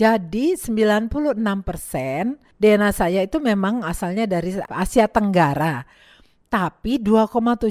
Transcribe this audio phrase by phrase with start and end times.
[0.00, 1.12] Jadi 96%
[2.56, 5.84] DNA saya itu memang asalnya dari Asia Tenggara.
[6.48, 7.68] Tapi 2,7%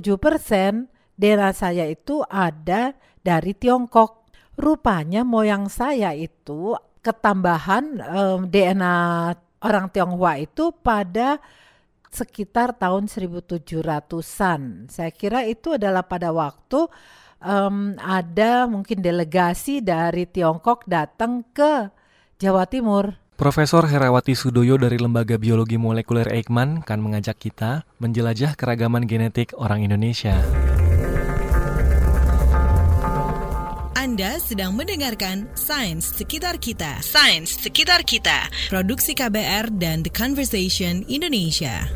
[1.17, 2.93] DNA saya itu ada
[3.25, 4.29] dari Tiongkok.
[4.61, 9.33] Rupanya moyang saya itu ketambahan um, DNA
[9.65, 11.41] orang Tionghoa itu pada
[12.13, 14.85] sekitar tahun 1700-an.
[14.85, 16.85] Saya kira itu adalah pada waktu
[17.41, 21.98] um, ada mungkin delegasi dari Tiongkok datang ke
[22.39, 23.19] Jawa Timur.
[23.35, 29.83] Profesor Herawati Sudoyo dari Lembaga Biologi Molekuler Eijkman kan mengajak kita menjelajah keragaman genetik orang
[29.83, 30.39] Indonesia.
[33.91, 37.03] Anda sedang mendengarkan Sains Sekitar Kita.
[37.03, 38.47] Sains Sekitar Kita.
[38.71, 41.91] Produksi KBR dan The Conversation Indonesia.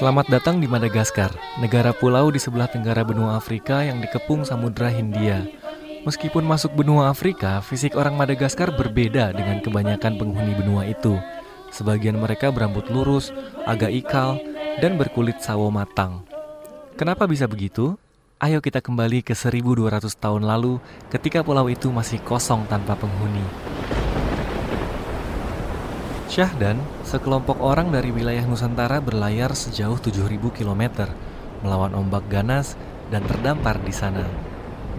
[0.00, 1.28] Selamat datang di Madagaskar,
[1.60, 5.44] negara pulau di sebelah tenggara benua Afrika yang dikepung Samudra Hindia.
[6.08, 11.20] Meskipun masuk benua Afrika, fisik orang Madagaskar berbeda dengan kebanyakan penghuni benua itu.
[11.68, 13.28] Sebagian mereka berambut lurus,
[13.68, 14.40] agak ikal,
[14.80, 16.24] dan berkulit sawo matang.
[16.96, 18.00] Kenapa bisa begitu?
[18.40, 20.80] Ayo kita kembali ke 1200 tahun lalu
[21.12, 23.44] ketika pulau itu masih kosong tanpa penghuni.
[26.30, 31.10] Syahdan, sekelompok orang dari wilayah Nusantara berlayar sejauh 7.000 km,
[31.66, 32.78] melawan ombak ganas
[33.10, 34.22] dan terdampar di sana.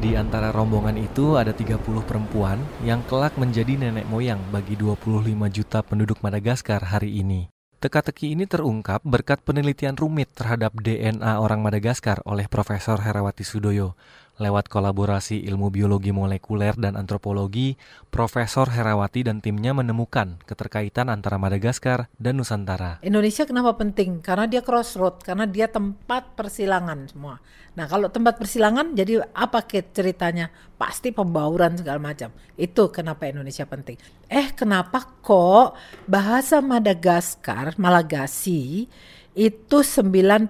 [0.03, 5.79] Di antara rombongan itu ada 30 perempuan yang kelak menjadi nenek moyang bagi 25 juta
[5.79, 7.47] penduduk Madagaskar hari ini.
[7.79, 13.95] Teka-teki ini terungkap berkat penelitian rumit terhadap DNA orang Madagaskar oleh Profesor Herawati Sudoyo,
[14.41, 17.77] Lewat kolaborasi ilmu biologi molekuler dan antropologi,
[18.09, 22.97] Profesor Herawati dan timnya menemukan keterkaitan antara Madagaskar dan Nusantara.
[23.05, 24.17] Indonesia kenapa penting?
[24.17, 27.37] Karena dia crossroad, karena dia tempat persilangan semua.
[27.77, 30.49] Nah kalau tempat persilangan jadi apa ceritanya?
[30.73, 32.33] Pasti pembauran segala macam.
[32.57, 34.01] Itu kenapa Indonesia penting.
[34.25, 35.77] Eh kenapa kok
[36.09, 38.89] bahasa Madagaskar, Malagasi,
[39.37, 40.49] itu 90%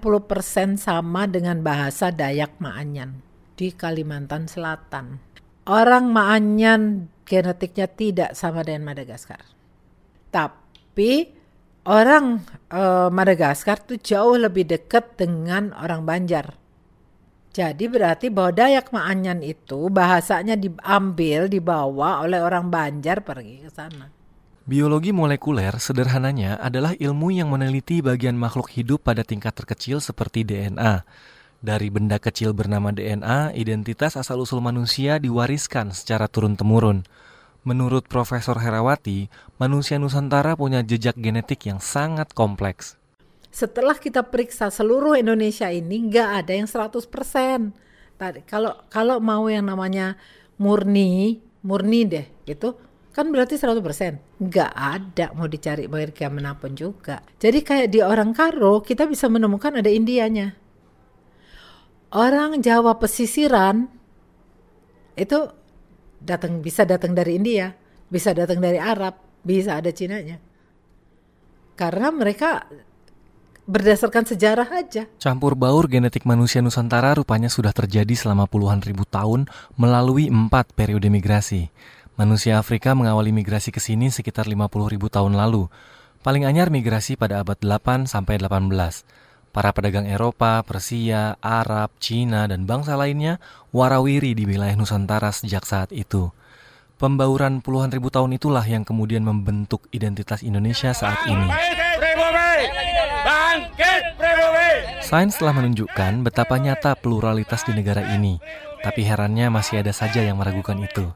[0.80, 3.31] sama dengan bahasa Dayak Maanyan
[3.62, 5.22] di Kalimantan Selatan.
[5.70, 9.38] Orang Maanyan genetiknya tidak sama dengan Madagaskar.
[10.34, 11.30] Tapi
[11.86, 12.42] orang
[12.74, 16.58] uh, Madagaskar itu jauh lebih dekat dengan orang Banjar.
[17.54, 24.10] Jadi berarti bahwa Dayak Maanyan itu bahasanya diambil, dibawa oleh orang Banjar pergi ke sana.
[24.66, 31.06] Biologi molekuler sederhananya adalah ilmu yang meneliti bagian makhluk hidup pada tingkat terkecil seperti DNA.
[31.62, 37.06] Dari benda kecil bernama DNA, identitas asal-usul manusia diwariskan secara turun-temurun.
[37.62, 39.30] Menurut Profesor Herawati,
[39.62, 42.98] manusia Nusantara punya jejak genetik yang sangat kompleks.
[43.54, 47.70] Setelah kita periksa seluruh Indonesia ini, nggak ada yang 100%.
[48.18, 50.18] Tadi, kalau kalau mau yang namanya
[50.58, 52.74] murni, murni deh, gitu,
[53.14, 54.18] kan berarti 100%.
[54.42, 57.22] Nggak ada mau dicari bagaimana pun juga.
[57.38, 60.58] Jadi kayak di orang Karo, kita bisa menemukan ada Indianya
[62.12, 63.88] orang Jawa pesisiran
[65.16, 65.38] itu
[66.20, 67.72] datang bisa datang dari India,
[68.08, 70.38] bisa datang dari Arab, bisa ada Cina-nya.
[71.76, 72.68] Karena mereka
[73.64, 75.08] berdasarkan sejarah aja.
[75.18, 79.48] Campur baur genetik manusia Nusantara rupanya sudah terjadi selama puluhan ribu tahun
[79.78, 81.70] melalui empat periode migrasi.
[82.12, 85.72] Manusia Afrika mengawali migrasi ke sini sekitar 50 ribu tahun lalu.
[86.20, 88.68] Paling anyar migrasi pada abad 8 sampai 18.
[89.52, 93.36] Para pedagang Eropa, Persia, Arab, Cina, dan bangsa lainnya
[93.68, 96.32] warawiri di wilayah Nusantara sejak saat itu.
[96.96, 101.52] Pembauran puluhan ribu tahun itulah yang kemudian membentuk identitas Indonesia saat ini.
[105.04, 108.40] Sains telah menunjukkan betapa nyata pluralitas di negara ini,
[108.80, 111.12] tapi herannya masih ada saja yang meragukan itu.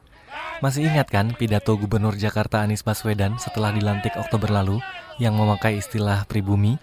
[0.61, 4.77] Masih ingat kan pidato Gubernur Jakarta Anies Baswedan setelah dilantik Oktober lalu
[5.17, 6.77] yang memakai istilah pribumi?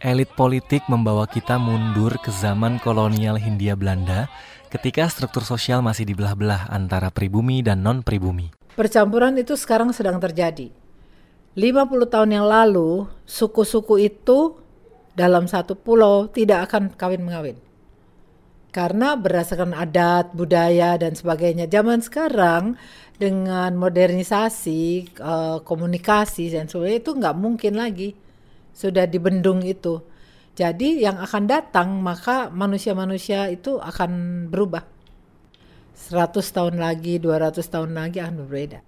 [0.00, 4.32] Elit politik membawa kita mundur ke zaman kolonial Hindia Belanda
[4.72, 8.48] ketika struktur sosial masih dibelah-belah antara pribumi dan non-pribumi.
[8.72, 10.72] Percampuran itu sekarang sedang terjadi.
[11.52, 14.56] 50 tahun yang lalu, suku-suku itu
[15.12, 17.58] dalam satu pulau tidak akan kawin-mengawin.
[18.70, 21.66] Karena berdasarkan adat, budaya, dan sebagainya.
[21.66, 22.78] Zaman sekarang
[23.18, 28.14] dengan modernisasi, eh, komunikasi, dan sebagainya itu nggak mungkin lagi
[28.80, 30.00] sudah dibendung itu.
[30.56, 34.88] Jadi yang akan datang maka manusia-manusia itu akan berubah.
[36.00, 38.80] 100 tahun lagi, 200 tahun lagi akan berbeda.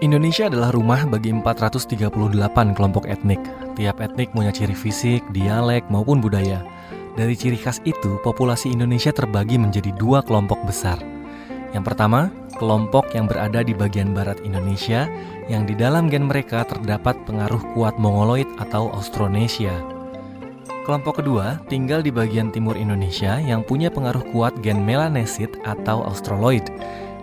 [0.00, 3.38] Indonesia adalah rumah bagi 438 kelompok etnik.
[3.76, 6.64] Tiap etnik punya ciri fisik, dialek, maupun budaya.
[7.20, 10.96] Dari ciri khas itu, populasi Indonesia terbagi menjadi dua kelompok besar.
[11.76, 15.08] Yang pertama, kelompok yang berada di bagian barat Indonesia,
[15.48, 19.72] yang di dalam gen mereka terdapat pengaruh kuat Mongoloid atau Austronesia.
[20.84, 26.68] Kelompok kedua tinggal di bagian timur Indonesia yang punya pengaruh kuat gen Melanesid atau Australoid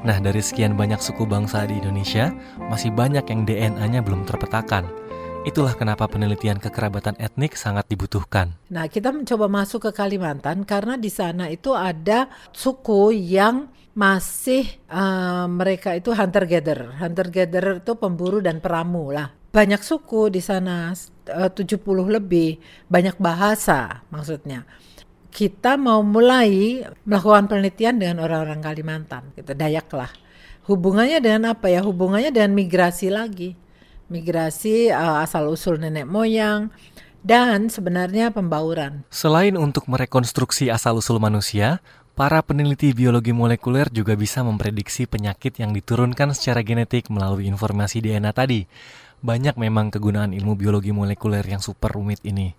[0.05, 2.29] Nah, dari sekian banyak suku bangsa di Indonesia,
[2.69, 4.85] masih banyak yang DNA-nya belum terpetakan.
[5.47, 8.51] Itulah kenapa penelitian kekerabatan etnik sangat dibutuhkan.
[8.67, 15.47] Nah, kita mencoba masuk ke Kalimantan karena di sana itu ada suku yang masih uh,
[15.47, 16.99] mereka itu hunter gatherer.
[16.99, 19.31] Hunter gatherer itu pemburu dan peramu lah.
[19.55, 20.91] Banyak suku di sana,
[21.31, 21.79] uh, 70
[22.11, 22.59] lebih,
[22.91, 24.67] banyak bahasa maksudnya
[25.37, 30.09] kita mau mulai melakukan penelitian dengan orang-orang Kalimantan, kita Dayak lah.
[30.65, 31.85] Hubungannya dengan apa ya?
[31.85, 33.53] Hubungannya dengan migrasi lagi,
[34.07, 36.71] migrasi uh, asal usul nenek moyang
[37.27, 39.03] dan sebenarnya pembauran.
[39.11, 41.83] Selain untuk merekonstruksi asal usul manusia,
[42.15, 48.31] para peneliti biologi molekuler juga bisa memprediksi penyakit yang diturunkan secara genetik melalui informasi DNA
[48.31, 48.63] tadi.
[49.19, 52.55] Banyak memang kegunaan ilmu biologi molekuler yang super rumit ini.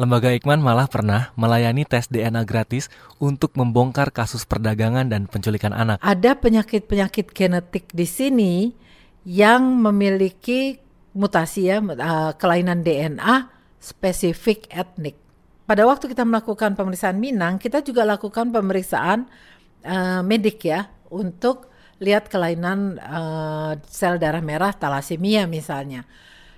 [0.00, 2.88] Lembaga Ikman malah pernah melayani tes DNA gratis
[3.20, 6.00] untuk membongkar kasus perdagangan dan penculikan anak.
[6.00, 8.52] Ada penyakit-penyakit genetik di sini
[9.22, 10.82] yang memiliki
[11.12, 13.48] mutasi ya, uh, kelainan DNA
[13.78, 15.18] spesifik etnik.
[15.62, 19.30] Pada waktu kita melakukan pemeriksaan Minang, kita juga lakukan pemeriksaan
[19.86, 21.70] uh, medik ya untuk
[22.02, 26.02] lihat kelainan uh, sel darah merah talasemia misalnya.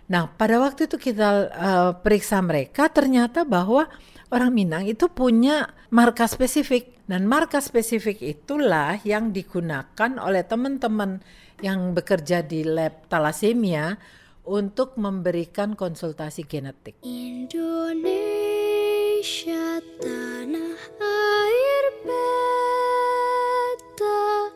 [0.08, 3.88] Nah, pada waktu itu kita uh, periksa mereka, ternyata bahwa
[4.34, 6.90] orang Minang itu punya marka spesifik.
[7.04, 11.20] Dan marka spesifik itulah yang digunakan oleh teman-teman
[11.60, 14.00] yang bekerja di lab talasemia
[14.48, 16.96] untuk memberikan konsultasi genetik.
[17.04, 17.84] Indonesia
[20.00, 22.88] tanah air beta.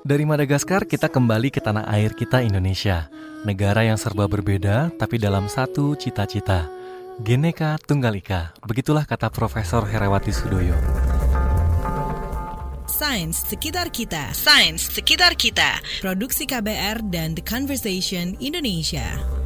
[0.09, 3.13] Dari Madagaskar kita kembali ke tanah air kita Indonesia.
[3.45, 6.78] Negara yang serba berbeda, tapi dalam satu cita-cita.
[7.19, 8.55] Geneka Tunggal Ika.
[8.63, 10.79] Begitulah kata Profesor Herawati Sudoyo.
[12.87, 14.31] Sains sekitar kita.
[14.31, 15.83] Sains sekitar kita.
[15.99, 19.38] Produksi KBR dan The Conversation Indonesia.